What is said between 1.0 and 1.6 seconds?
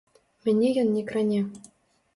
кране.